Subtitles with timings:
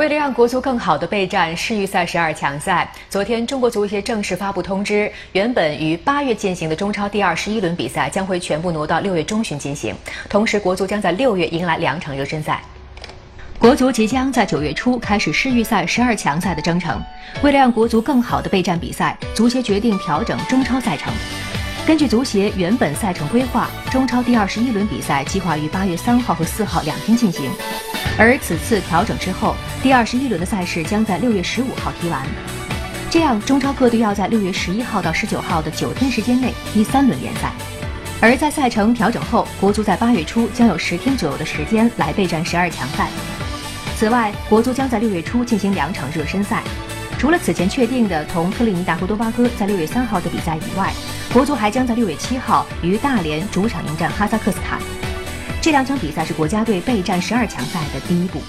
[0.00, 9.94] 为了让国足更好地备战世预赛十二强赛，昨天中国足协正式发布通知，原本于八月进行的中超第二十一轮比赛将会全部挪到六月中旬进行。
[10.26, 12.62] 同时，国足将在六月迎来两场热身赛。
[13.58, 16.98] 国足即将在九月初开始世预赛十二强赛的征程。
[17.42, 21.12] 为了让国足更好地备战比赛，足协决定调整中超赛程。
[21.86, 27.50] 根据足协原本赛程规划，中超第二十一轮比赛计划于八月三号和四号两天进行。
[28.18, 32.22] 而此次调整之后，第二十一轮的赛事将在六月十五号踢完，
[33.10, 37.50] 这样中超各队要在六月十一号到十九号的九天时间内踢三轮联赛。
[38.20, 43.08] 而在赛程调整后，国足在八月初将有十天左右的时间来备战十二强赛。
[43.96, 46.62] 此外，国足将在六月初进行两场热身赛，
[47.18, 50.92] 除了此前确定的同特立尼达和多巴哥在六月三号的比赛以外，
[51.32, 54.78] 国足还将在六月七号于大连主场迎战哈萨克斯坦。
[55.62, 58.40] 这两场比赛是国家队备战十二强赛的第一步。